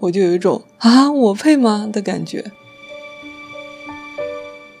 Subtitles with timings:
[0.00, 2.50] 我就有一种啊，我配吗的感觉。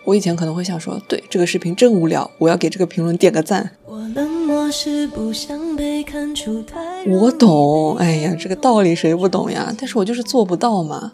[0.04, 3.76] 我以前可能会想说，对，这个视频真无聊，我要给这个评论点个赞。
[7.06, 9.72] 我懂，哎呀，这个道理谁不懂呀？
[9.78, 11.12] 但是我就是做不到嘛。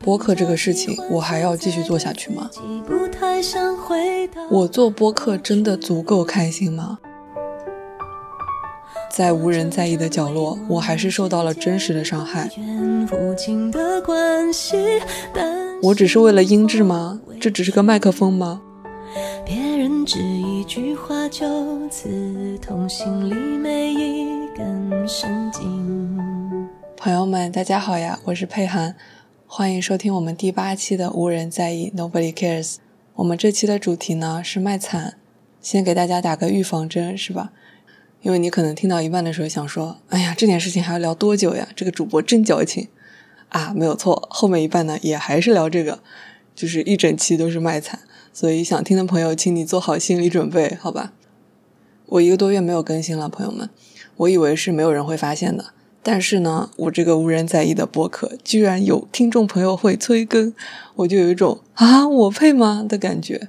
[0.00, 2.50] 播客这个事情，我还要继续做下去吗？
[4.50, 6.98] 我做播客真的足够开心吗？
[9.14, 12.50] 在无人在意的角落，我还是受到了真实的伤害。
[15.80, 17.20] 我只是为了音质吗？
[17.40, 18.60] 这只是个麦克风吗？
[19.46, 26.68] 别人只一句话就刺痛心里每一根神经。
[26.96, 28.96] 朋友们，大家好呀，我是佩涵。
[29.46, 32.78] 欢迎收听我们第八期的无人在意，Nobody cares。
[33.14, 35.14] 我们这期的主题呢是卖惨，
[35.60, 37.52] 先给大家打个预防针，是吧？
[38.24, 41.68] 因为你可能听到一半的时候想说，哎呀，这件事情还要聊多久呀？
[41.76, 42.88] 这个主播真矫情
[43.50, 43.74] 啊！
[43.76, 46.00] 没有错，后面一半呢也还是聊这个，
[46.54, 48.00] 就是一整期都是卖惨。
[48.32, 51.12] 所以想听的朋友，请你做好心理准备，好吧？
[52.06, 53.68] 我一个多月没有更新了，朋友们，
[54.16, 55.66] 我以为是没有人会发现的。
[56.02, 60.54] 但是呢，我这个无人在意的播客，居然有听众朋友会催更，
[60.96, 63.48] 我就有一种啊，我配吗的感觉。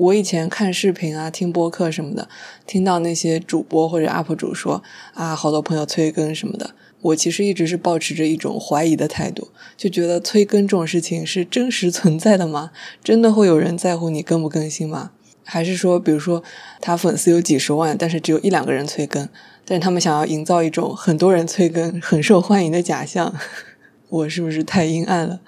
[0.00, 2.26] 我以前看视频啊、听播客什么的，
[2.66, 6.70] 听到那些主播或者 UP 主说啊，好多朋友催更什么的，
[7.02, 12.70] 我其实一直是抱持着一种怀疑的态度，就觉得催更这种事情是真实存在的吗？
[13.04, 15.10] 真的会有人在乎你更不更新吗？
[15.44, 16.42] 还是说，比如说
[16.80, 19.28] 他粉丝有几十万，但是只有一两个人催更？
[19.66, 23.34] 但是他们想要营造一种很多人催更、很受欢迎的假象，
[24.08, 25.40] 我是不是太阴暗了？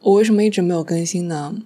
[0.00, 1.56] 我为什么一直没有更新呢？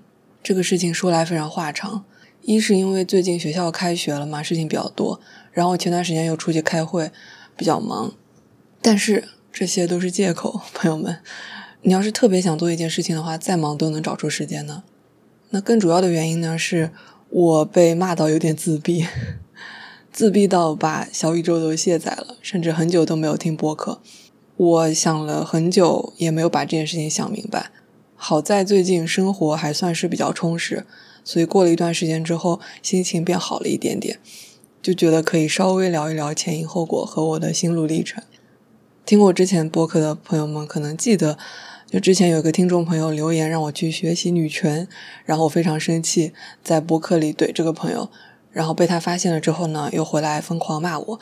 [0.43, 2.05] 这个事情说来非常话长。
[2.43, 5.21] 一是因为最近学校开学了嘛，事情比较多，
[5.53, 7.11] 然后前段时间又出去开会，
[7.57, 8.15] 比较忙。
[8.81, 11.19] 但是这些都是借口，朋友们。
[11.83, 14.83] 你要是特别想做一件事情的话，再忙都能找出时间呢。
[15.51, 16.91] 那更主要的原因呢，是
[17.29, 19.07] 我被骂到有点自闭。
[20.11, 24.01] 自闭到把小宇宙都卸载了，甚至很久都没有听播客。
[24.57, 27.71] 我想了很久，也没有把这件事情想明白。
[28.21, 30.85] 好在最近生活还算是比较充实，
[31.23, 34.19] 所以过了一段时间之后，心情变好了一点点，
[34.83, 38.23] 就觉得可以稍微聊一聊前因后果和我的心路历程。
[39.07, 41.39] 听过之前播客的朋友们可能记得，
[41.89, 44.89] 就之前有个听众朋友留言让我去学习女权，
[45.25, 46.33] 然后我非常生气，
[46.65, 48.11] 在播客里怼这个朋友。
[48.51, 51.21] 然后被他发现了之后呢，又回来疯狂骂我，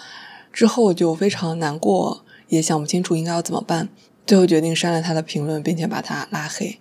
[0.53, 3.89] 之后就非常难过，也想不清楚应该要怎么办，
[4.27, 6.81] 最后决定删了他的评论，并且把他拉黑。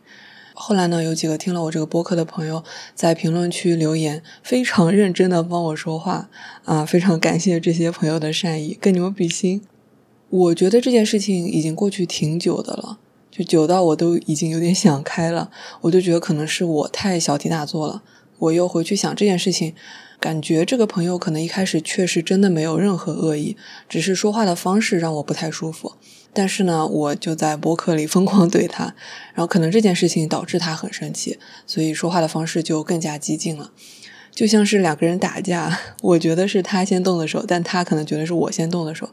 [0.54, 2.64] 后来呢，有几个听了我这个播客的朋友
[2.96, 6.30] 在评论区留言，非常认真的帮我说话，
[6.64, 9.62] 啊，非常感谢这些朋友的善意，跟你们比心。
[10.30, 15.52] 我觉得这件事情已经过去挺久的了，就久到我都已经有点想开了，
[15.82, 18.02] 我就觉得可能是我太小题大做了。
[18.40, 19.76] 我又回去想这件事情。
[20.18, 23.56] 感觉这个朋友可能一开始确实真的没有任何恶意，
[23.88, 25.94] 只是说话的方式让我不太舒服。
[26.36, 28.94] 但是呢，我就在博客里疯狂怼他，
[29.34, 33.72] 然后可能这件事情导致他很生气，所以说话的方式就更加激进了。
[34.32, 39.10] 就像是两个人打架，我觉得是他先动的手，但他可能觉得是我先动的手，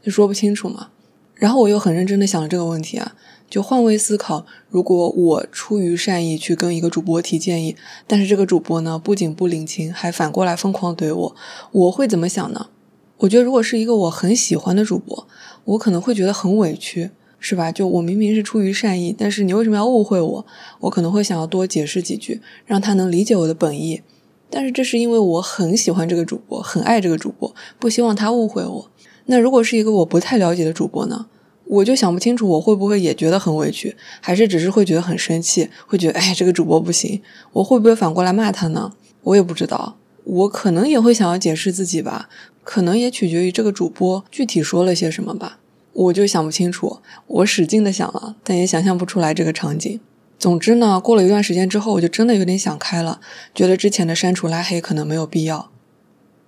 [0.00, 0.90] 就说不清楚嘛。
[1.34, 3.16] 然后我又很认真的想了这个问题啊。
[3.48, 7.74] 就换位思考，如果我出于善意去跟一个主播提建议，
[8.06, 11.36] 但是这个主播呢，不仅不领情，还反过来疯狂怼我，
[11.72, 12.68] 我会怎么想呢？
[13.16, 15.26] 我觉得如果是一个我很喜欢的主播，
[15.64, 17.70] 我可能会觉得很委屈，是吧？
[17.70, 20.46] 就我明明是出于善意，但是你为什么要误会我？
[20.80, 24.02] 我可能会想要多解释几句，让他能理解我的本意。
[24.48, 28.90] 但是这是因为我很喜欢这个主播，很爱这个主播，不希望他误会我。
[29.26, 31.26] 那如果是一个我不太了解的主播呢？
[31.66, 37.22] 我就想不清楚，我会不会也觉得很委屈，还是只是会觉得很生气，会觉得哎，这个主播不行，
[37.52, 38.92] 我会不会反过来骂他呢？
[39.22, 42.28] 我也不知道，我可能也会想要解释自己吧，
[42.72, 45.58] 可能也取决于这个主播具体说了些什么吧，
[45.92, 49.98] 我就想不清楚，我使劲的想了，但也想象不出来这个场景。
[50.38, 53.20] 总之呢，过了一段时间之后，我就真的有点想开了，
[53.52, 55.68] 觉得之前的删除拉黑可能没有必要。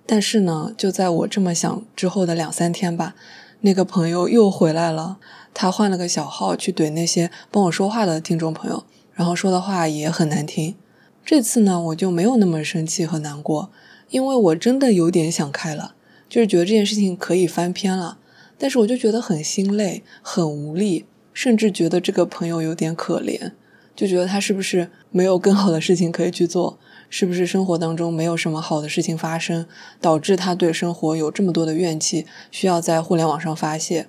[0.05, 3.15] 但是呢，就在我这么想之后的两三天吧。
[3.59, 5.17] 那个朋友又回来了，
[5.53, 10.75] 他换了个小号去怼那些帮我说话的听众朋友，然后说的话也很难听。
[11.25, 13.69] 这次呢，我就没有那么生气和难过，
[14.09, 15.95] 因为我真的有点想开了，
[16.33, 18.17] 就是觉得这件事情可以翻篇了。
[18.57, 23.51] 但是我就觉得很心累，很无力，甚至觉得这个朋友有点可怜，
[23.95, 26.79] 就觉得他是不是没有更好的事情可以去做。
[27.07, 29.67] 是不是生活当中没有什么好的事情发生，
[30.01, 34.07] 导致他对生活有这么多的怨气，需要在互联网上发泄？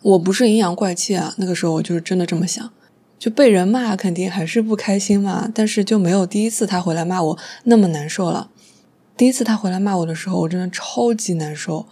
[0.00, 2.72] 我不是阴阳怪气啊，那个时候我就是真的这么想，
[3.18, 8.50] 就被人骂肯定还是不开心嘛，但是就没有第一次他回来骂我那么难受了。
[9.16, 11.86] 第一次他回来骂我的时候，我真的超级难受。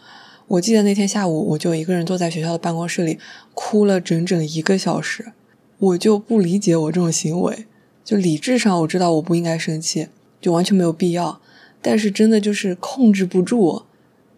[0.46, 3.18] 我记得那天下午，我就一个人坐在学校的办公室里，
[3.54, 5.32] 哭了整整一个小时。
[5.78, 7.64] 我就不理解我这种行为，
[8.04, 11.40] 就理智上我知道我不应该生气，就完全没有必要，
[11.80, 13.84] 但是真的就是控制不住，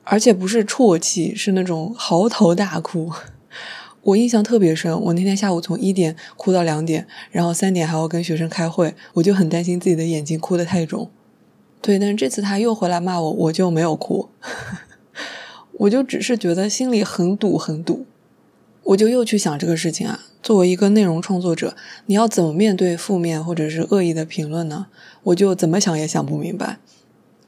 [0.04, 3.10] 而且不是啜泣，是那种嚎啕大哭。
[4.02, 11.10] 我印象特别深，我那天下午从一点哭到两点，然后三点还要跟学生开会，我就很担心自己的眼睛哭得太肿。
[11.80, 14.28] 对，但是这次他又回来骂我，我就没有哭，
[15.78, 18.06] 我就只是觉得心里很堵很堵，
[18.82, 20.20] 我就又去想这个事情啊。
[20.42, 21.76] 作为一个内容创作者，
[22.06, 24.86] 你要怎么面对负面或者是恶意的评论呢？
[25.24, 26.78] 我就怎么想也想不明白。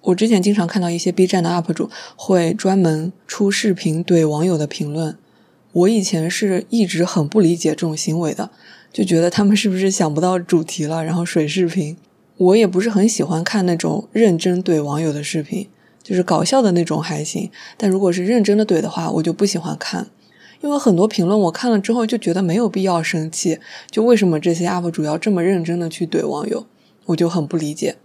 [0.02, 5.16] 我之前经常看到一些 B 站的 UP 主会专门出视频怼网友的评论，
[5.72, 8.50] 我以前是一直很不理解这种行为的，
[8.92, 11.96] 就觉得他们是不是想不到主题了，然后水视频。
[12.38, 15.68] 我也不是很喜欢看那种认真怼网友的视频，
[16.02, 20.06] 就是搞笑的那种还行，但如果是认真的怼的话，我就不喜欢看。
[20.60, 23.58] 因为很多评论我看了之后就觉得没有必要生气，
[23.90, 26.66] 就为什么这些 UP 主要这么认真的去怼网友，
[27.06, 27.96] 我就很不理解。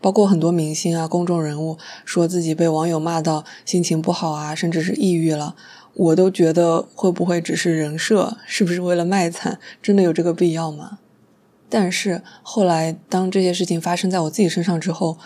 [0.00, 5.56] 包括很多明星啊、公众人物说自己被网友骂到心情不好啊，甚至是抑郁了，
[5.94, 9.58] 我都觉得会不会只是人设，是不是为了卖惨？
[9.82, 10.98] 真的有这个必要吗？
[11.68, 15.18] 但是后来当这些事情发生在我自己身上之后，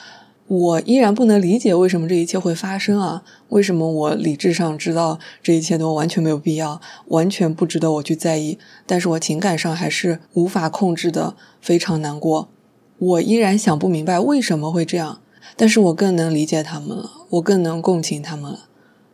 [0.49, 3.23] 我依然不能理解为什么这一切会发生啊？
[3.51, 12.49] 为什么我理智上知道这一切都完全没有必要，完全不值得我去在意，但是我情感上还是无法控制的非常难过。
[12.99, 15.21] 我依然想不明白为什么会这样，
[15.57, 18.67] 但是我更能理解他们了，我更能共情他们了。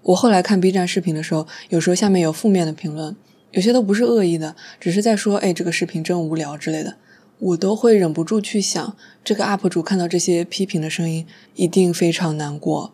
[0.05, 3.15] 我后来看 B 站视频的时候，有时候下面有负面的评论，
[3.51, 6.97] 有些都不是恶意的，只是在说，哎，这个视频真无聊之类的。
[7.39, 12.93] 我都会忍不住去想，这个 UP 主看到这些批评的声音，一定非常难过。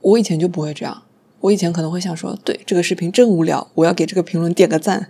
[0.00, 1.04] 我以前就不会这样，
[1.40, 5.08] 我以前可能会想说，对，这个视频真无聊，我要给这个评论点个赞。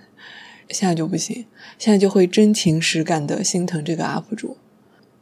[0.70, 1.46] 现在就不行，
[1.78, 4.58] 现在就会真情实感的心疼这个 UP 主。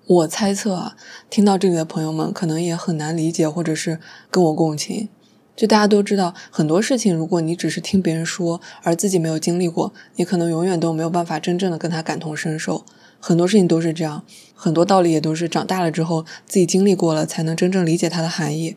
[0.06, 0.97] 我猜测啊，
[1.31, 4.00] 听到这里的朋友们可能也很难理解，或者是
[4.31, 5.08] 跟我共情。
[5.56, 12.85] 就大家都知道，很多事情，如果你只是听别人说，而自己没有经历过，你可能永远都没有办法真正的跟他感同身受。
[13.26, 14.23] 很多事情都是这样，
[14.55, 18.76] 很多道理也都是长大了之后自己经历过了才能真正理解它的含义。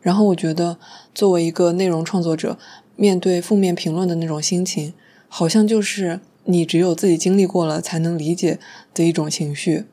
[0.00, 0.78] 然后我觉得，
[1.12, 2.56] 作为一个内容创作者，
[2.94, 4.94] 面对负面评论的那种心情，
[5.26, 8.60] 好像就是你只有自己经历过了才能理解
[8.94, 9.86] 的一种情绪。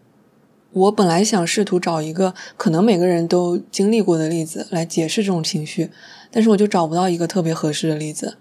[0.71, 5.89] 我本来想试图找一个可能每个人都经历过的例子来解释这种情绪，
[6.29, 8.37] 但是我就找不到一个特别合适的例子。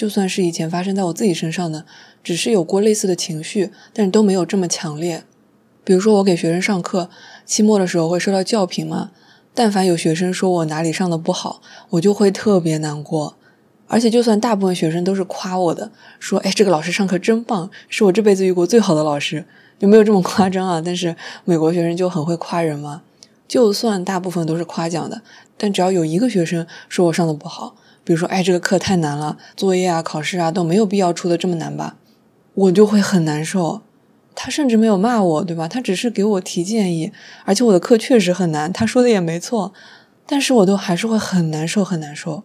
[0.00, 1.84] 就算是以前发生在我自己身上的，
[2.24, 5.24] 只是有过类似的情绪，但是都没有这么强烈。
[5.84, 7.10] 比如说我给学生上课，
[7.44, 9.10] 期末的时候会收到教评嘛，
[9.52, 11.60] 但凡有学生说我哪里上的不好，
[11.90, 13.36] 我就会特别难过。
[13.88, 19.44] 而且就算大部分学生都是夸我的，说哎，这个老师上课真棒，是我这辈子遇过最好的老师。
[19.78, 21.14] 就没有这么夸张啊，但是
[21.44, 23.02] 美国学生就很会夸人嘛。
[23.46, 25.20] 就算大部分都是夸奖的，
[25.58, 31.96] 但只要有一个学生说我上的不好，比如说，哎，这个课太难了，作业啊、考试啊都没有必要出的这么难吧，
[32.54, 33.82] 我就会很难受。
[34.34, 35.68] 他甚至没有骂我，对吧？
[35.68, 37.12] 他只是给我提建议，
[37.44, 39.72] 而且我的课确实很难，他说的也没错，
[40.26, 42.44] 但是我都还是会很难受，很难受。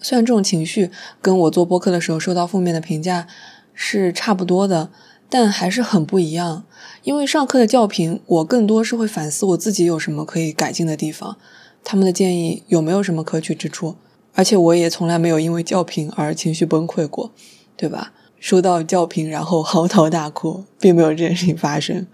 [0.00, 3.26] 虽然这种情绪跟我做播客的时候受到负面的评价
[3.74, 4.90] 是差不多的。
[5.30, 6.64] 但还是很不一样，
[7.02, 11.36] 因为上课的教评，我更多是会反思我自己有什么可以改进的地方，
[11.84, 13.96] 他们的建议有没有什么可取之处，
[14.38, 17.32] 而且我也从来没有因为教评而情绪崩溃过，
[17.76, 18.12] 对吧？
[18.38, 22.06] 收到教评然后嚎啕大哭，并没有这件事情发生。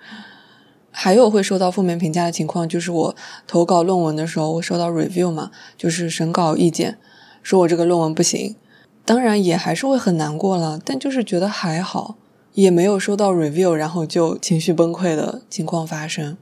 [0.90, 3.16] 还有会收到负面评价的情况，就是我
[3.46, 6.96] 投稿论文的时候，我收到 review 嘛，就是审稿意见，
[7.42, 8.56] 说我这个论文不行，
[9.04, 12.16] 当然也还是会很难过了，但就是觉得还好。
[12.54, 16.38] 也没有收到 review，然后就情绪崩溃的情况发生。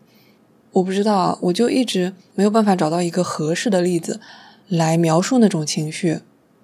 [0.75, 4.21] 我不知道，我就一直没有办法找到一个合适的例子
[4.69, 6.21] 来描述那种情绪。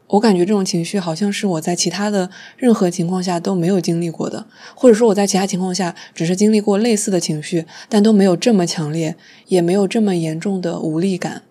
[0.08, 9.16] 我感觉这种情绪好像是我在其他的任何情况下都没有经历过的，或者说我在其他情况下只是经历过类似的情绪，但都没有这么强烈，
[9.48, 11.42] 也没有这么严重的无力感。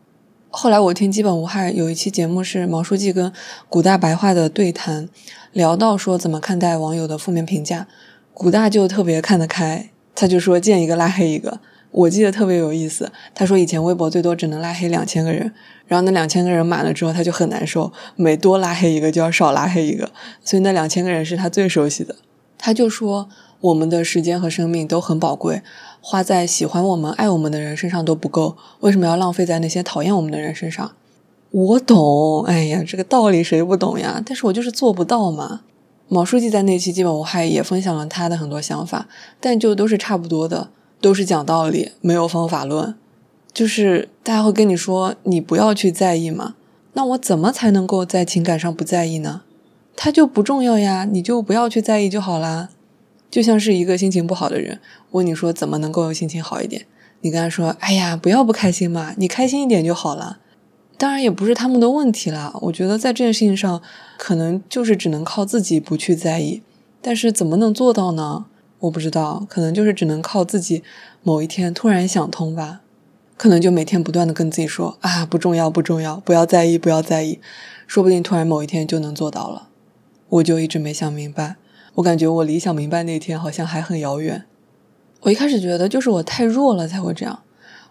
[0.50, 3.32] 后来我听基本无害有一期节目是毛书记跟
[3.70, 5.08] 古大白话的对谈。
[5.54, 7.88] 聊到说怎么看待网友的负面评价，
[8.34, 11.60] 古大就特别看得开，他就说见一个拉黑一个，
[11.98, 13.12] 我记得特别有意思。
[13.34, 15.51] 他说以前微博最多只能拉黑两千个人，
[15.88, 20.12] 然后那两千个人满了之后他就很难受，每多拉黑一个就要少拉黑一个，
[20.44, 22.16] 所以那两千个人是他最熟悉的。
[22.58, 23.30] 他就说
[23.62, 25.62] 我们的时间和生命都很宝贵，
[26.00, 30.92] 花在喜欢我们、爱我们的人身上都不够，为什么要浪费在那些讨厌我们的人身上？
[31.51, 34.22] 我懂，哎呀，这个道理谁不懂呀？
[34.24, 35.62] 但是我就是做不到嘛。
[36.10, 39.08] 毛书记在那期基本无害也分享了他的很多想法，
[39.39, 42.96] 但就都是差不多的，都是讲道理，没有方法论。
[43.54, 46.56] 就是大家会跟你说，你不要去在意嘛。
[46.94, 49.42] 那我怎么才能够在情感上不在意呢？
[49.96, 52.70] 他就不重要呀，你就不要去在意就好啦。
[53.30, 54.80] 就像是一个心情不好的人，
[55.12, 56.86] 问你说怎么能够心情好一点，
[57.22, 60.39] 你跟他说，哎呀，不要不开心嘛，你开心一点就好了。
[60.98, 63.82] 当然也不是他们的问题啦，我觉得在这件事情上，
[64.18, 66.62] 可能就是只能靠自己不去在意。
[67.01, 68.46] 但是怎么能做到呢？
[68.79, 70.84] 我不知道，可能就是只能靠自己
[71.24, 72.81] 某一天突然想通吧。
[73.36, 77.39] 可能就每天不断的跟自己说啊，不重要，不重要，不要在意，不要在意。
[77.86, 79.69] 说不定突然某一天就能做到了。
[80.29, 81.55] 我就一直没想明白，
[81.96, 84.46] 我感觉我离想明白那天好像还很遥远。
[85.22, 87.43] 我一开始觉得就是我太弱了才会这样。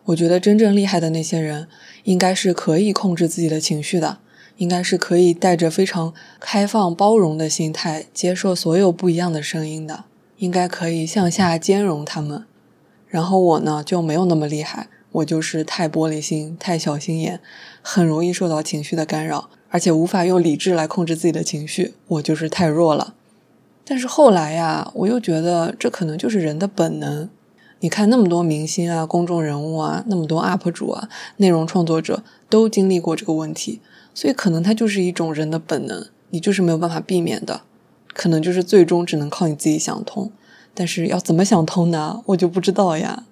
[0.07, 1.69] 我觉得真正厉害的那些人，
[2.05, 4.19] 应该是可以控制自己的情绪的，
[4.57, 10.05] 应该是可以带着非常开放包容的心态接受所有不一样的声音的，
[10.39, 12.45] 应该可以向下兼容他们。
[13.09, 17.41] 然后我呢，就没有那么厉害，我就是太玻璃心、太小心眼，
[17.81, 23.15] 很容易受到情绪的干扰，而且无法用理智来控制自己的情绪，我就是太弱了。
[23.85, 27.29] 但是后来呀，我又觉得这可能就是人的本能。
[27.81, 33.81] 你看那么多明星啊、公众人物啊、那么多 UP 主啊、内容创作者都经历过这个问题，
[34.13, 37.61] 所以可能它就是一种人的本能，你就是没有办法避免的，
[38.17, 40.33] 可能就是最终只能靠你自己想通。
[40.73, 42.23] 但是要怎么想通呢？
[42.27, 43.25] 我就不知道呀。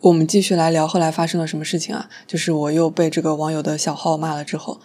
[0.00, 2.08] 我们继续来聊后来发生了什么事情啊？
[2.26, 4.80] 就是我又被这个网友的小号骂了之后，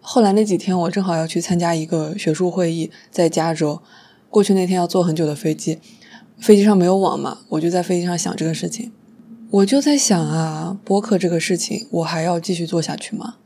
[0.00, 3.82] 后来那几天我正好要去参加一个学术会议，在加州，
[4.30, 5.78] 过去那天要坐很久的飞机。
[6.38, 8.90] 飞机上没有网嘛，我就在飞机上想这个事情，
[9.50, 13.36] 我就在想啊，播客这个事情，我还要继续做下去吗？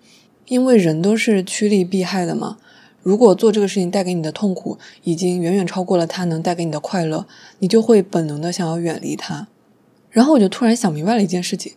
[0.46, 2.58] 因为人都是趋利避害的嘛。
[3.02, 7.26] 如果做这个事情带给你的痛苦已经远远超过了它能带给你的快乐，
[7.60, 9.48] 你就会本能的想要远离它。
[10.10, 11.72] 然后我就突然想明白了一件事情，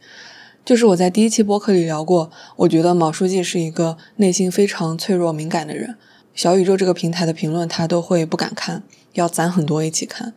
[0.65, 5.95] 就是我在第一期播客里聊过，我觉得毛书记是一个内心非常脆弱敏感的人。
[6.33, 10.33] 小宇宙这个平台的评论他都会不敢看，要攒很多一起看。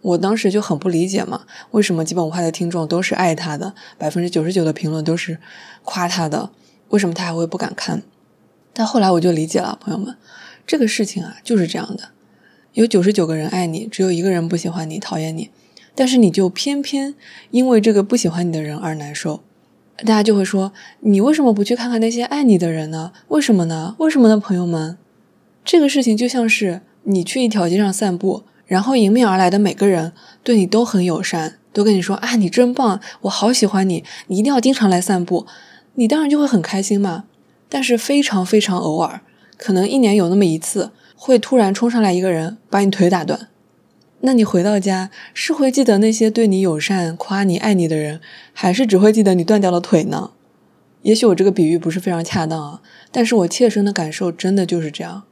[0.00, 1.42] 我当时就很不理解嘛，
[1.72, 5.38] 为什么基本无害的听众都是爱他的，百分之九十九的评论都是
[5.82, 6.50] 夸他的，
[6.90, 8.02] 为什么他还会不敢看？
[8.78, 10.14] 但后来我就理解了，朋友们，
[10.64, 12.10] 这个事情啊就是这样的，
[12.74, 15.50] 有九十九个人爱你，只有一个人不喜欢你、讨厌你，
[15.96, 17.16] 但是你就偏偏
[17.50, 19.40] 因为这个不喜欢你的人而难受。
[19.96, 23.10] 大家就会说，你为什么不去看看那些爱你的人呢？
[23.26, 23.96] 为什么呢？
[23.98, 24.38] 为什么呢？
[24.38, 24.96] 朋友们，
[25.64, 28.44] 这个事情就像是你去一条街上散步。
[28.68, 30.12] 然后迎面而来的每个人
[30.44, 35.46] 对你都很友善，都跟你说啊，你真棒，我好喜欢你，你一定要经常来散步，
[35.94, 37.24] 你当然就会很开心嘛。
[37.68, 39.20] 但是非常非常偶尔，
[39.56, 43.48] 可能一年有那么一次，会突然冲上来一个人把你腿打断，
[44.20, 48.20] 那你回到家是会记得那些对你友善、夸你、爱你的人，
[48.52, 50.30] 还是只会记得你断掉了腿呢？
[51.02, 52.82] 也许我这个比喻不是非常恰当啊，
[53.12, 55.22] 但是我切身的感受真的就是这样，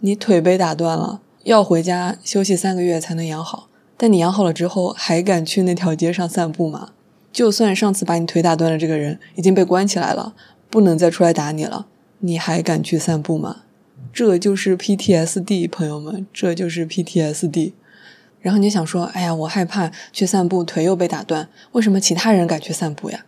[0.00, 1.20] 你腿被打断了。
[1.44, 6.90] 要回家休息三个月才能养好，但你养好了之后还敢去那条街上散步吗？
[7.32, 10.34] 就算上次把你腿打断了这个人已经被关起来了，
[10.76, 11.86] 不能再出来打你了，
[12.18, 13.62] 你还敢去散步吗？
[14.12, 17.72] 这就是 PTSD，朋友们，这就是 PTSD。
[18.42, 23.24] 然后你想说，哎呀，我害怕去散步，腿又被打断，为什么其他人敢去散步呀？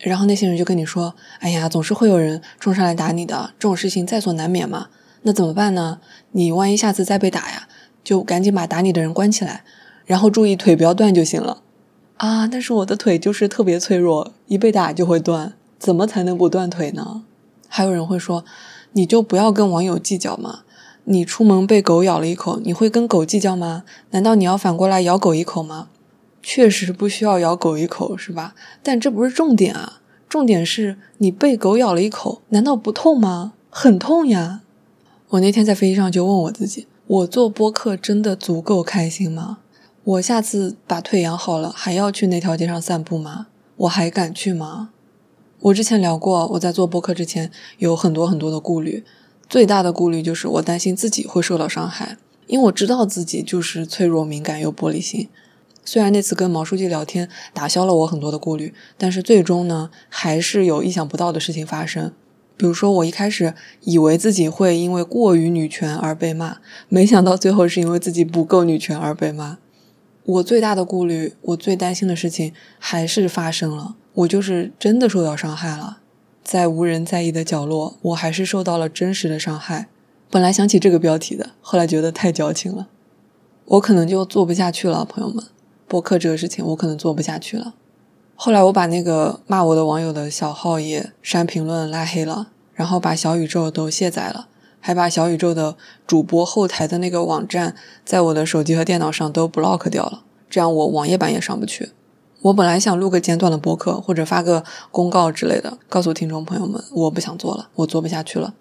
[0.00, 4.88] 然后那些人就跟你说，哎呀，总是会有人冲上来打你的，这种事情在所难免嘛。
[5.22, 6.00] 那怎么办呢？
[6.32, 7.68] 你万一下次再被打呀，
[8.02, 9.62] 就赶紧把打你的人关起来，
[10.04, 11.62] 然后注意腿不要断就行了。
[12.16, 17.22] 啊，但是我的腿就是特别脆弱，一被打就会断，怎么才能不断腿呢？
[17.68, 18.44] 还有人会说，
[18.92, 20.60] 你就不要跟网友计较嘛。
[21.04, 23.84] 你出门被狗咬了一口，你会跟狗计较吗？
[24.10, 25.88] 难道你要反过来咬狗一口吗？
[26.42, 28.54] 确实不需要咬狗一口，是吧？
[28.82, 33.54] 但这不是重点啊，重点是你被狗咬了一口，难道不痛吗？
[33.70, 34.60] 很痛呀。
[35.30, 39.58] 我那天在飞机上就问我自己：我做播客真的足够开心吗？
[40.04, 43.48] 我下次把腿养好了，还要去那条街上散步吗？
[43.76, 44.90] 我还敢去吗？
[45.60, 49.04] 我之前聊过，我在做播客之前有很多很多的顾虑，
[49.48, 55.28] 最大的顾虑就是我担心自己会受到伤害，因为我知道自己就是脆弱、敏感又玻璃心。
[55.84, 62.12] 虽然那次跟毛书记聊天打消了我很多的顾虑，但是最终呢，还是有意想不到的事情发生。
[62.56, 69.58] 比如说，我一开始以为自己会因为过于女权而被骂，没想到最后是因为自己不够女权而被骂。
[70.28, 76.00] 我最大的顾虑，我最担心的事情还是发生了，我就是真的受到伤害了。
[76.44, 79.88] 在无人在意的角落，我还是受到了真实的伤害。
[80.30, 82.88] 本来想起这个标题的，后来觉得太矫情了，
[83.64, 85.42] 我可能就做不下去了，朋友们。
[85.86, 87.72] 播客这个事情，我可能做不下去了。
[88.34, 94.48] 后来我把那个骂我的网友的小号也删评论、拉黑了，然后把小宇宙都卸载了，
[94.80, 101.90] 还把小宇宙的主播后台的那个网站在我的手机和电脑上都 block 掉了，这样我网页版也上不去。
[102.42, 108.54] 我本来想录个简短的播客，或者发个公告之类的，告诉听众朋友们，我不想做了，我做不下去了。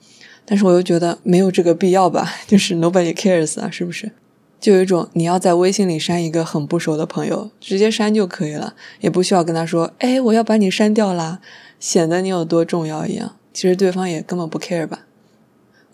[0.45, 4.11] 但是我又觉得没有这个必要吧， 就是 nobody cares 啊，是不是？
[4.59, 11.39] 就有一种你要在微信里删一个很不熟的朋友，直接删就可以了，也不需要跟他说：“哎，我要把你删掉啦”，
[11.79, 13.35] 显得你有多重要一样。
[13.53, 15.01] 其实对方也根本不 care 吧。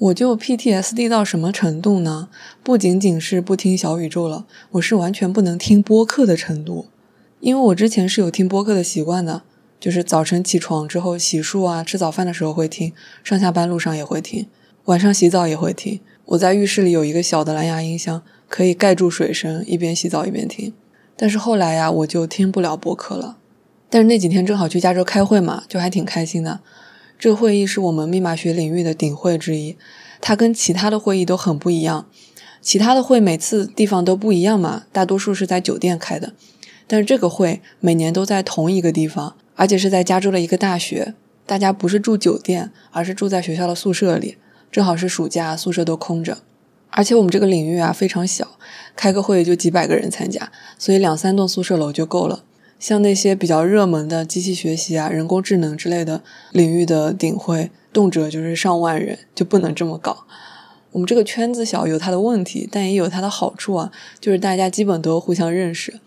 [0.03, 2.27] 我就 PTSD 到什么程度呢？
[2.61, 6.87] 不仅仅是不听小宇宙了，我是完全不能听播客的程度。
[7.39, 9.43] 因为我之前是有听播客的习惯的，
[9.79, 12.91] 就是早晨起床之后洗漱啊、吃早饭的时候会听，
[13.23, 14.47] 上下班路上也会听，
[14.85, 16.01] 晚上洗澡也会听。
[16.25, 18.21] 我在浴室里有一个小的蓝牙音箱。
[18.49, 20.73] 可以盖住水声，一边洗澡一边听。
[21.15, 23.37] 但是后来呀，我就听不了播客了。
[23.89, 26.59] 但是那几天正好去加州开会嘛，就还挺开心的。
[27.23, 29.77] 这个会议是我们密码学领域的顶会之一，
[30.19, 32.05] 它跟其他的会议都很不一样。
[32.61, 36.33] 其他的会每次地方都不一样嘛，大多数是在酒店开的。
[36.85, 41.13] 但是这个会每年都在同一个地方，而且是在加州的一个大学。
[41.45, 44.35] 大家不是住酒店，而是住在学校的宿舍里。
[44.69, 46.39] 正好是暑假，宿舍都空着。
[46.89, 48.59] 而且我们这个领域啊非常小，
[48.97, 52.43] 开个会就几百个人参加，所以两三栋宿舍楼就够了。
[52.83, 56.21] 像那些比较热门的机器学习啊、人工智能之类的
[56.51, 60.25] 领域的顶会，动辄就是上万人，就不能这么搞。
[60.91, 66.01] 我们这个圈子小有它的问题，但也有它的好处啊，就是大家基本都互相认识。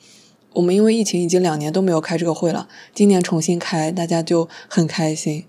[0.53, 5.47] 我们因为疫情已经两年都没有开这个会了，今年重新开，大家就很开心。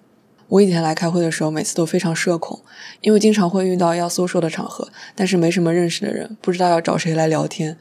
[0.47, 2.57] 我以前来开会的时候，每次都非常社恐，
[3.01, 7.77] 因为经常会遇到要 social 的场合，但是没什么认识的人，不知道要找谁来聊天。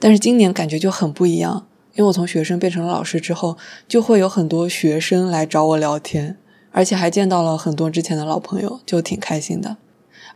[0.00, 1.67] 但是今年感觉就很不一样，
[1.98, 3.58] 因为我从学生变成了老师之后，
[3.88, 6.36] 就会有很多学生来找我聊天，
[6.70, 9.78] 而且还见到了很多之前的老朋友，就挺开心的。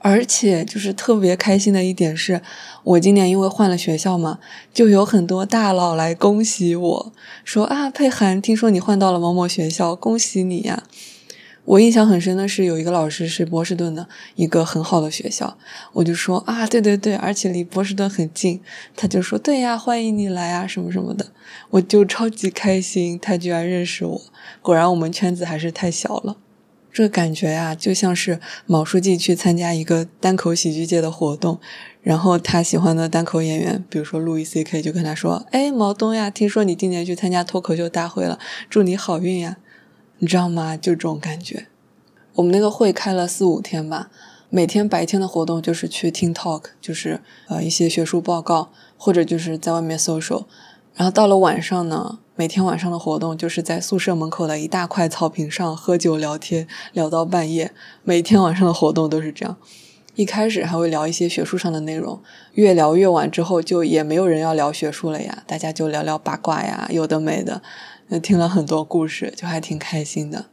[0.01, 2.43] 而且就是特别开心的一点是，
[2.83, 4.41] 我今年因为换了学校嘛，
[4.75, 7.13] 就有很多大佬来恭喜我
[7.45, 10.83] 说啊，佩涵，听说你换到了某某学校，恭喜你呀。
[11.65, 15.57] 我印象很深的是，有一个老师是波士顿的一个很好的学校，
[15.93, 18.61] 我就说啊，对对对，而且离波士顿很近，
[18.97, 21.29] 他就说对呀，欢迎你来啊，什么什么的，
[21.71, 24.21] 我就超级开心，他居然认识我，
[24.61, 26.37] 果然我们圈子还是太小了，
[26.93, 31.61] 这感觉呀，就像是毛书记去参加一个单口喜剧界的活动，
[32.03, 39.59] 然后他喜欢的单口演员，比如说路易 CK，就跟他说，哎，毛东呀，听说你今年去参加脱口秀大会了，祝你好运呀。
[40.23, 40.77] 你知道吗？
[40.77, 41.67] 就这种感觉。
[42.35, 44.09] 我们那个会开了四五天吧，
[44.51, 50.45] 每天白天的活动就是去听 talk，就是呃一些学术报告，或者就是在外面 social。
[50.95, 57.73] 然后到了晚上呢，每天晚上的活动就是在宿舍门口的一大块草坪上喝酒聊天，聊到半夜。
[58.05, 59.57] 每天晚上的活动都是这样。
[60.15, 62.21] 一开始还会聊一些学术上的内容，
[62.53, 67.63] 越聊越晚之后，就也没有人要聊学术了呀，大家就聊聊八卦呀，有的没的。
[68.19, 70.47] 听了很多故事，就还挺开心的，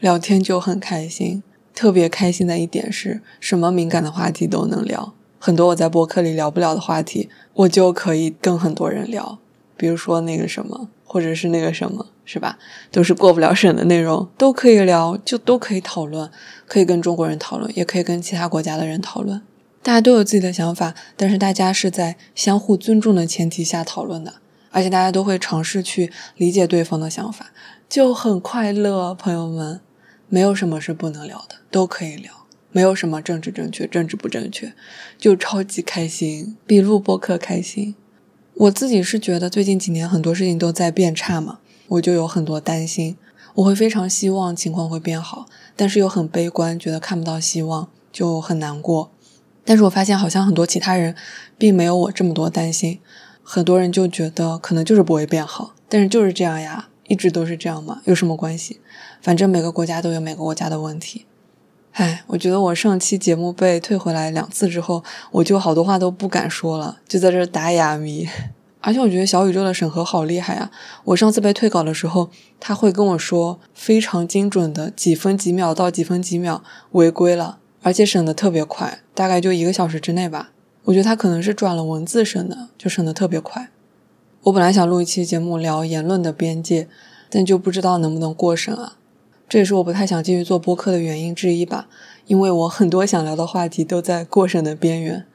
[0.00, 1.42] 聊天就很开心。
[1.74, 9.38] 特别开心的一点是，什么敏感的话题都能聊，很多我在播客里聊不了的话题，我就可以跟很多人聊。
[9.76, 12.58] 比如说那个什么，或者是那个什么，是吧？
[12.90, 16.28] 都是过不了审的内容，都可以聊，就都可以讨论，
[16.66, 19.40] 可以跟中国人讨论，也可以跟其他国家的人讨论。
[19.80, 24.34] 大家都有自己的想法，但是大家是在相互尊重的前提下讨论的。
[24.70, 27.50] 而且大家都会尝试去理解对方的想法，
[27.88, 29.14] 就很快乐。
[29.14, 29.80] 朋友们，
[30.28, 32.32] 没有什么是不能聊的，都可以聊。
[32.70, 34.74] 没有什么政治正确，政治不正确，
[35.16, 37.94] 就超级开心，比录播客开心。
[38.54, 43.16] 我自己是觉得最近几年很多事情都在变差嘛，我就有很多担心。
[43.54, 49.10] 我会非常希望情况会变好，但是又很悲观，觉得看不到希望，就很难过。
[49.64, 51.14] 但是我发现好像很多其他人
[51.56, 53.00] 并没有我这么多担心。
[53.50, 58.78] 很多人就觉得可能就是不会变好，但是就是这样呀，一直都是这样嘛，有什么关系？
[59.22, 61.24] 反正每个国家都有每个国家的问题。
[61.92, 68.28] 唉，我觉得我上期节目被退回来两次之后，我就好多话都不敢说了，就在这打哑谜。
[68.82, 70.70] 而且我觉得小宇宙的审核好厉害啊！
[71.04, 72.28] 我上次被退稿的时候，
[72.60, 80.50] 他会跟我说非常精准的几分几秒到几分几秒违规了，而且审的特别快，大概就一个小时之内吧。
[80.88, 83.68] 我觉得他可能是转了文字审的，就审的特别快。
[84.44, 86.88] 我本来想录一期节目聊言论的边界，
[87.28, 88.96] 但就不知道能不能过审啊。
[89.46, 91.88] 这也是我不太想继续做播客的原因之一吧，
[92.26, 95.26] 因为我很多想聊的话题都在过审的边缘。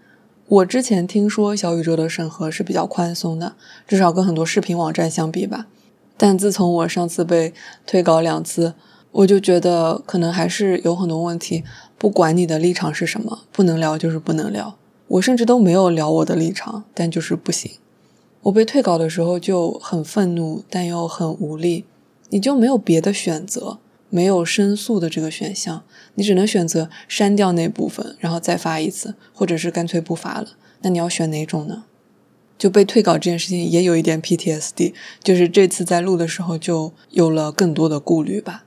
[0.47, 3.53] 我之前听说小宇宙的审核是比较宽松的，
[3.87, 5.67] 至少跟很多视频网站相比吧。
[6.17, 7.53] 但自从我上次被
[7.85, 8.73] 退稿两次，
[9.11, 11.63] 我就觉得可能还是有很多问题。
[11.99, 14.75] 不管你的立场是什么，不能聊就是不能聊。
[15.13, 17.73] 我甚至都没有聊我的立场，但就是不行。
[18.43, 21.85] 我被退稿的时候就很愤怒，但又很无力。
[22.29, 23.77] 你就没有别的选择？
[24.09, 25.83] 没有申诉的这个选项，
[26.15, 30.49] 你只能选择删掉那部分，然后再发一次，或者是干脆不发了。
[30.81, 31.85] 那你要选哪种呢？
[32.57, 38.65] 就被退稿这件事情也有一点 PTSD，就是这次在录的时候就有了更多的顾虑吧。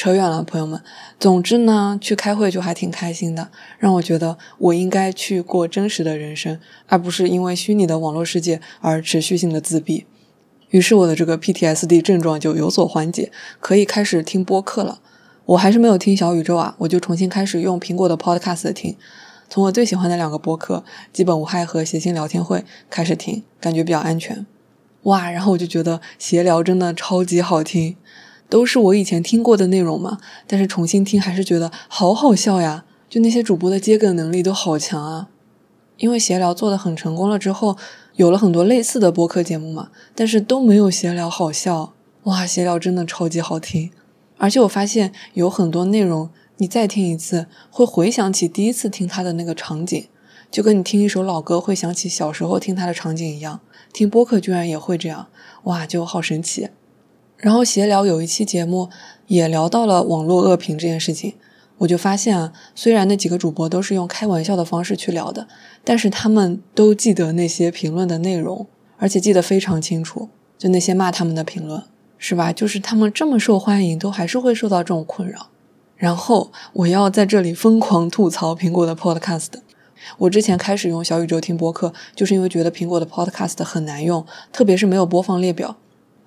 [0.00, 0.80] 扯远了，朋友们。
[1.18, 10.06] 总之呢，去开会就还挺开心的，让我觉得我应该去过真实的人生，而不是因为虚拟的网络世界而持续性的自闭。
[10.70, 15.00] 于是我的这个 PTSD 症状就有所缓解，可以开始听播客了。
[15.44, 18.96] 我还是没有听小宇宙啊，我就重新开始用苹果的 Podcast 听，
[19.50, 20.82] 从我最喜欢的两个播客
[21.12, 24.46] 《基本无害》和《谐星聊天会》开始听，感觉比较安全。
[25.02, 27.96] 哇，然后我就觉得闲聊真的超级好听，
[28.50, 35.28] 都是我以前听过的内容嘛，但是重新听还是觉得好好笑呀，就那些主播的接梗能力都好强啊。
[35.96, 37.76] 因为闲聊做得很成功了之后，
[38.16, 41.92] 有了很多类似的播客节目嘛，但是都没有闲聊好笑。
[42.24, 43.90] 哇，闲聊真的超级好听，
[44.38, 50.08] 而且我发现有很多内容，你再听一次会回想起第一次听它的那个场景，
[50.50, 53.60] 就跟你听一首老歌会想起小时候听它的场景一样。
[53.92, 55.28] 听播客居然也会这样，
[55.64, 56.68] 哇，就好神奇。
[57.40, 58.90] 然后闲聊有一期节目
[59.26, 61.34] 也聊到了网络恶评这件事情。
[61.78, 65.48] 我就发现啊，虽然那几个主播都是用开玩笑的方式去聊的，
[65.82, 68.66] 但是他们都记得那些评论的内容，
[68.98, 70.28] 而且记得非常清楚。
[70.58, 71.82] 就那些骂他们的评论，
[72.18, 72.52] 是吧？
[72.52, 75.48] 就是他们这么受欢迎，都还是会受到这种困扰。
[75.96, 79.48] 然后我要在这里疯狂吐槽苹果的 Podcast。
[80.18, 85.76] 我之前开始用小宇宙听播客，就是因为觉得苹果的 Podcast 很难用，特别是没有播放列表。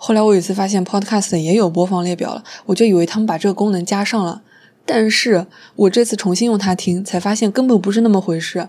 [0.05, 4.41] 后来我有一次发现 Podcast 也有播放列表了，我就以为他们把这个功能加上了。
[4.85, 8.67] 但是我这次重新用它听，才发现根本不是那么回事。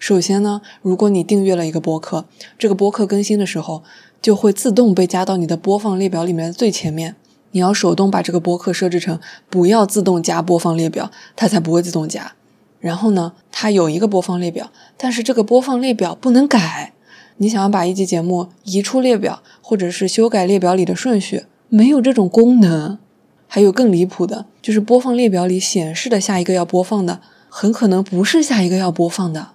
[0.00, 2.24] 首先呢，如果你订阅了一个播客，
[2.58, 3.84] 这个播客更新的时候，
[4.20, 7.14] 就会自动被加到你的播放列表里面的最前面。
[7.52, 12.32] 你要手动把这个播客设置成不要自动加播放列表，它才不会自动加。
[12.80, 16.94] 然后呢，它有一个播放列表，但是这个播放列表不能改。
[17.38, 22.98] 你想要把一集节目移出列表，或者是修改列表里的顺序，没有这种功能。
[23.46, 29.48] 还有更离谱的，就是播放列表里显示的下一个要播放的，很可能不是下一个要播放的。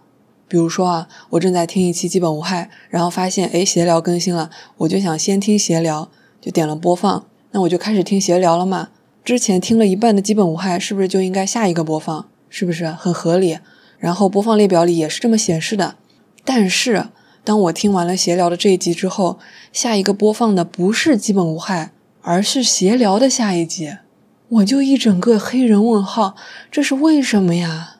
[0.47, 8.89] 比如说啊，我正在听一期基本无害，然后发现诶，闲聊更新了，我就想先听闲聊，就点了播放，那我就开始听闲聊了嘛。
[9.25, 12.27] 之前听了一半的基本无害，是不是就应该下一个播放？
[12.49, 13.59] 是不是很合理？
[13.97, 15.95] 然后播放列表里也是这么显示的。
[16.45, 17.07] 但是
[17.43, 19.39] 当我听完了闲聊的这一集之后，
[19.71, 21.91] 下一个播放的不是基本无害。
[22.21, 23.95] 而是闲聊的下一集，
[24.49, 26.35] 我就一整个黑人问号，
[26.69, 27.95] 这是为什么呀？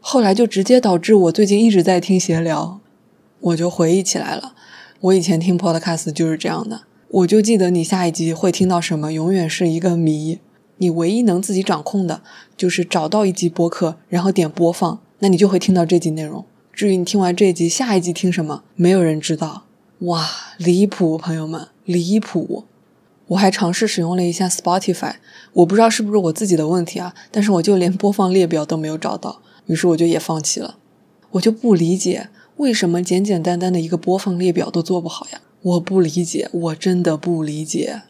[0.00, 2.80] 后来就直接导致我最近一直在听闲聊，
[3.38, 4.54] 我就回忆起来了，
[5.02, 10.40] 我以前听 podcast 就是这样的，我就记得你下一集会听到什么，永远是一个谜。
[10.78, 12.22] 你唯一能自己掌控的
[12.56, 16.44] 就是找到一集播客，然后点播放，那你就会听到这集内容。
[16.80, 19.64] 至于你听完这一集，下一集听什么，没有人知道。
[19.98, 22.64] 哇，离谱，朋友们，离谱。
[23.26, 25.16] 我还尝试使用了一下 Spotify，
[25.52, 30.78] 我不知道是不是我自己的问题啊，但是我就连播放列表都没有找到，于是我就也放弃了。
[31.32, 35.42] 我就不理解为什么简简单单的一个播放列表都做不好呀？
[35.60, 38.04] 我不理解，我真的不理解。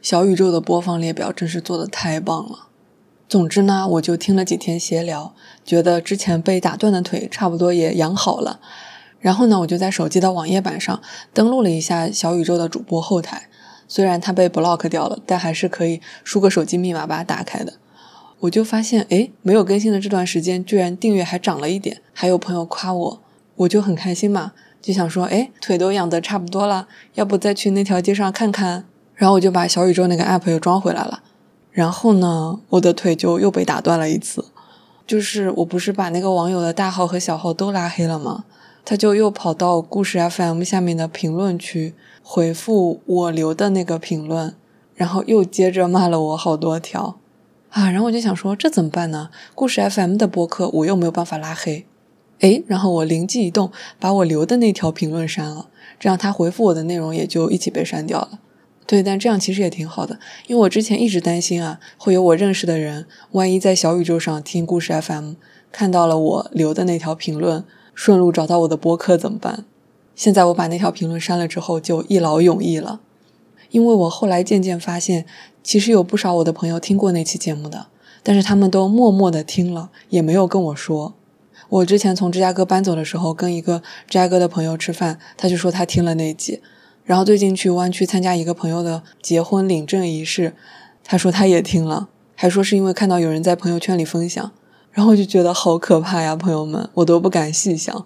[0.00, 2.68] 小宇宙的播放列表真是做的太棒了。
[3.32, 8.60] 总之呢，我就听了几天闲聊，觉得之前被打断的腿差不多也养好了。
[9.20, 11.00] 然后呢，我就在手机的网页版上
[11.32, 13.48] 登录了一下小宇宙的主播后台。
[13.88, 17.72] 虽然它被 block 掉了，但还是可以输个手机密码把它打开的。
[18.40, 23.22] 我就发现，诶，没有更新的这段时间，居然订阅还涨了一点，还有朋友夸我，
[23.56, 28.84] 我就很开心嘛，就想说，诶，腿都养得差不多了，要不再去那条街上看看？
[29.14, 31.22] 然后我就把小宇宙那个 app 又装回来了。
[31.72, 34.44] 然后呢，我的腿就又被打断了一次，
[35.06, 38.44] 就是我不是把那个网友的大号和小号都拉黑了吗？
[38.84, 44.54] 他就又跑到故事 FM 下面的评论区回复我留的那个评论，
[44.94, 47.18] 然后又接着骂了我好多条
[47.70, 47.88] 啊！
[47.90, 49.30] 然后我就想说，这怎么办呢？
[49.54, 51.86] 故事 FM 的播客我又没有办法拉黑，
[52.40, 58.40] 诶，然后我灵机一动，把我留的那条评论删了，这样他回复我的内容也就一起被删掉了。
[58.92, 65.32] 对，但这样其实也挺好的，因为我之前一直担心啊，会有我认识的人，万一在小宇宙上听故事 FM，
[65.72, 67.64] 看到了我留的那条评论。
[67.94, 69.64] 顺路找到我的播客怎么办？
[70.14, 73.00] 现在我把那条评论删了之后，就一劳永逸了。
[73.70, 75.24] 因为我后来渐渐发现，
[75.62, 77.86] 其实有不少我的朋友听过那期节目的，
[78.22, 81.14] 但是他们都默默的听了，也没有跟我说。
[81.70, 86.60] 我之前从芝加哥搬走的时候，跟一个芝加哥的朋友吃饭，他就说他听了那集。
[87.04, 90.54] 然后最近去湾区参加一个朋友的结婚领证仪式，
[91.04, 94.52] 他说他也听了，还说是因为看到有人在朋友圈里分享。
[94.92, 98.04] 然后就觉得好可怕呀，朋友们，我都不敢细想。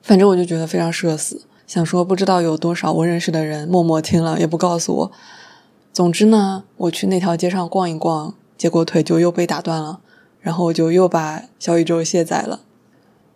[0.00, 5.12] 反正我就觉得非常社死，想说不知道有多少我认识的人默默听了也不告诉我。
[5.92, 10.00] 总之呢，我去那条街上逛一逛，结果腿就又被打断了，
[10.40, 12.60] 然后我就又把小宇宙卸载了。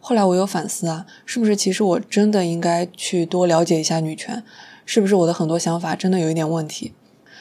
[0.01, 4.43] 后来我有反思啊，是不是其实我真的应该去多了解一下女权？
[4.87, 6.95] 是不是我的很多想法真的有一点问题？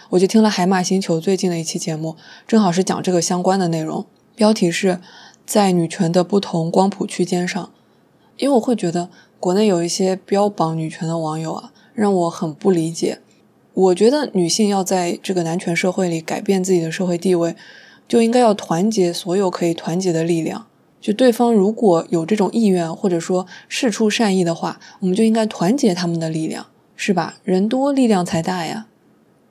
[0.10, 4.06] 我就听了海马星球最近的一期节目，正好是讲这个相关的内容，
[4.36, 5.00] 标题是。
[5.48, 7.72] 在女权的不同光谱区间上，
[8.38, 13.20] 因为我会觉得国内有一些标榜女权的网友啊，让我很不理解。
[13.76, 17.56] 我觉得女性要在这个男权社会里改变自己的社会地位，
[18.08, 20.66] 就应该要团结所有可以团结的力量。
[21.00, 27.36] 就对方如果有这种意愿，或者说事出善意的话，我们就应该团结他们的力量，是吧？
[27.44, 28.88] 人多力量才大呀。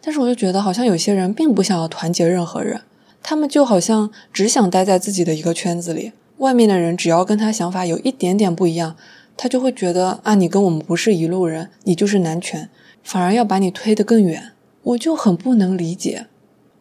[0.00, 2.83] 但是我就觉得好像有些人并不想要团结任何人。
[3.22, 8.96] 他们就好像只想待在自己的一个圈子里，外面的人只要跟他想法有一点点不一样，
[9.35, 12.68] 他就会觉得啊，你跟我们不是一路人，你就是男权，
[13.02, 14.50] 反而要把你推得更远。
[14.83, 16.26] 我就很不能理解。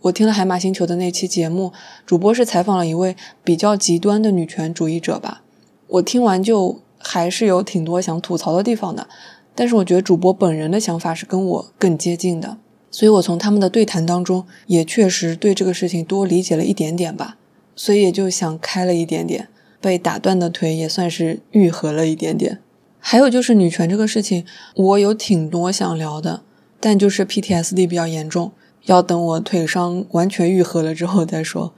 [0.01, 1.71] 我听了海马星球的那期节目，
[2.05, 5.43] 主播是采访了一位比较极端的女权主义者吧，
[5.87, 9.07] 我听完就还是有挺多想吐槽的地方的，
[9.55, 12.57] 但是我觉得主播本人的想法是跟我更接近的。
[12.89, 17.37] 所以我从他们的对谈当中，也确实对这个事情多理解了一点点吧，
[17.75, 19.47] 所以也就想开了一点点，
[19.81, 22.59] 被打断的腿也算是愈合了一点点。
[22.99, 26.43] 还有就是女权这个事情，我有挺多想聊的，
[26.79, 28.51] 但就是 PTSD 比较严重，
[28.85, 31.73] 要等我腿伤完全愈合了之后再说。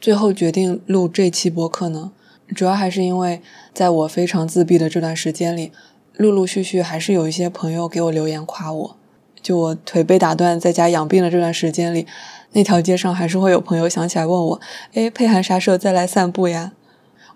[0.00, 2.12] 最后决定录这期播客呢，
[2.54, 3.42] 主要还是因为
[3.74, 5.72] 在我非常自闭的这段时间里，
[6.18, 8.96] 陆陆续续还是有一些朋友给我留言夸我。
[9.40, 12.06] 就我腿被打断，在家养病的这段时间里，
[12.52, 14.60] 那条街上还是会有朋友想起来问我
[14.94, 16.72] ：“哎，佩涵啥时候再来散步呀？”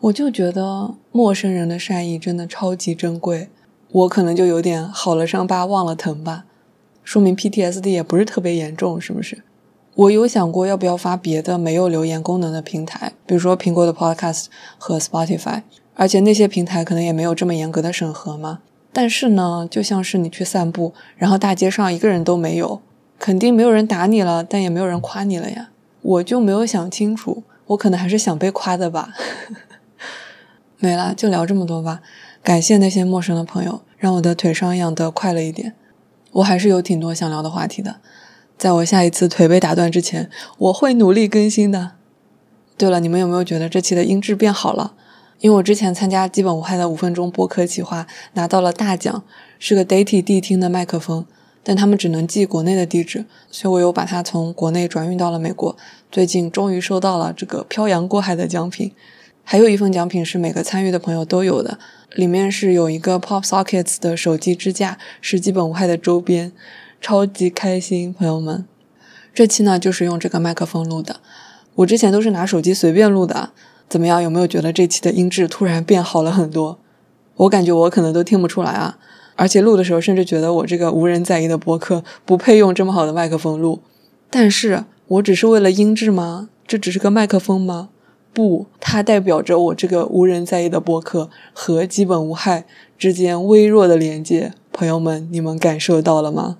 [0.02, 3.48] 我就觉得陌生人的善意真的超级珍贵。
[3.92, 6.44] 我可能就有点好了伤疤忘了疼吧，
[7.04, 9.44] 说明 PTSD 也不是特别严重，是不是？
[9.94, 15.62] 我有想过要不要发别的没有留言功能的平台，比如说苹果的 Podcast 和 Spotify，
[15.94, 18.58] 而且那些平台可能也没有这么严格的审核嘛。
[18.92, 22.82] 但是呢，就像是你去散步，然后大街上一个人都没有，
[23.18, 25.70] 肯定没有人打你了，但也没有人夸你了呀。
[26.02, 29.14] 我就没有想清楚，我可能还是想被夸的吧。
[30.78, 32.00] 没了，就聊这么多吧。
[32.42, 35.74] 感谢那些陌生的朋友，让我的腿伤养得快了一点。
[36.32, 38.00] 我还是有挺多想聊的话题的，
[38.58, 40.28] 在我下一次腿被打断之前，
[40.58, 41.92] 我会努力更新的。
[42.76, 44.94] 对了，你们有没有觉得这期的音质变好了？
[45.42, 49.24] 因为我之前参加基本无害的五分钟播客企划，拿到了大奖，
[49.58, 51.26] 是个 DATY 谛听的麦克风，
[51.64, 55.76] 但他们只能寄国内的地址，所以我又把它从国内转运到了美国。
[56.12, 58.92] 最近终于收到了这个漂洋过海的奖品，
[59.42, 61.76] 还有一份奖品是每个参与的朋友都有的，
[62.14, 66.52] 里面是有一个 Pop Sockets 的手机支架，是基本无害的周边，
[67.00, 68.64] 超级开心，朋友们。
[69.34, 71.16] 这期呢就是用这个麦克风录的，
[71.74, 73.50] 我之前都是拿手机随便录的。
[73.92, 74.22] 怎么样？
[74.22, 76.78] 有没有觉得这期的音质突然变好了很多？
[77.36, 78.96] 我感觉我可能都听不出来啊！
[79.36, 83.82] 而且录的时候甚至觉得我这个无人在意的播客不配用这么好的麦克风录。
[84.30, 86.48] 但是我只是为了音质吗？
[86.66, 87.90] 这只是个麦克风吗？
[88.32, 92.64] 不，它代表着我这个无人在意的播客和基本无害
[92.96, 94.54] 之间微弱的连接。
[94.72, 96.56] 朋友们，你们感受到了吗？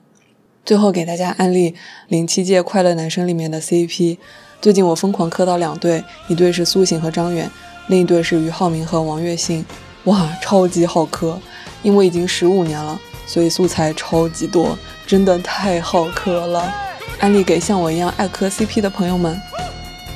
[0.66, 1.75] 最后给大家安利
[2.09, 4.18] 零七届快乐男生里面的 CP。
[4.62, 7.51] 最近我疯狂磕到两对，一对是苏醒和张远，
[7.88, 9.64] 另一对是俞灝明和王栎鑫。
[10.05, 11.37] 哇，超级好磕！
[11.83, 12.96] 因为已经十五年了，
[13.27, 16.72] 所以素材超级多，真的太好磕了。
[17.18, 19.37] 安利给像我一样爱磕 CP 的朋友们。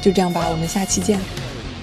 [0.00, 1.18] 就这样吧，我们下期见。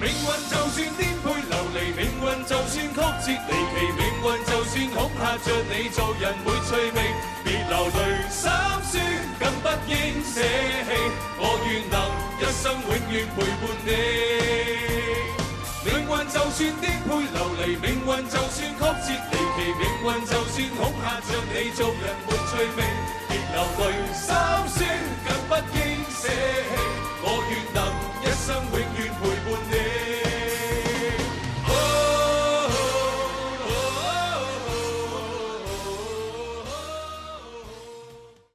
[0.00, 3.76] 命运就算颠沛流离，命运就算曲折离奇
[4.24, 7.12] 运就算恐吓着你，做人会趣味，
[7.44, 8.48] 别流泪心
[8.90, 9.04] 酸，
[9.38, 11.33] 更不应舍弃。
[12.40, 14.84] 一生永远陪伴你。
[15.84, 18.82] 命运就算颠沛流离命运就算曲折
[19.30, 22.78] 离奇命运就算恐吓着你做人没趣味
[23.28, 23.82] 别流泪
[24.14, 24.76] 心酸
[25.26, 25.78] 更不应
[26.10, 26.32] 舍弃
[27.22, 27.73] 我愿